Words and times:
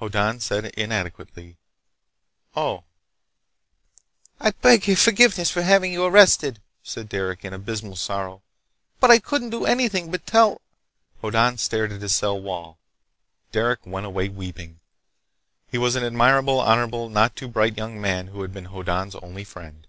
Hoddan 0.00 0.40
said 0.40 0.64
inadequately: 0.76 1.56
"Oh." 2.56 2.82
"I 4.40 4.50
beg 4.50 4.88
your 4.88 4.96
forgiveness 4.96 5.52
for 5.52 5.62
having 5.62 5.92
you 5.92 6.04
arrested," 6.04 6.60
said 6.82 7.08
Derec 7.08 7.44
in 7.44 7.52
abysmal 7.54 7.94
sorrow, 7.94 8.42
"but 8.98 9.12
I 9.12 9.20
couldn't 9.20 9.50
do 9.50 9.66
anything 9.66 10.10
but 10.10 10.26
tell—" 10.26 10.60
Hoddan 11.22 11.58
stared 11.58 11.92
at 11.92 12.02
his 12.02 12.12
cell 12.12 12.40
wall. 12.40 12.80
Derec 13.52 13.86
went 13.86 14.04
away 14.06 14.28
weeping. 14.28 14.80
He 15.68 15.78
was 15.78 15.94
an 15.94 16.02
admirable, 16.02 16.58
honorable, 16.58 17.08
not 17.08 17.36
too 17.36 17.46
bright 17.46 17.76
young 17.76 18.00
man 18.00 18.26
who 18.26 18.42
had 18.42 18.52
been 18.52 18.70
Hoddan's 18.74 19.14
only 19.14 19.44
friend. 19.44 19.86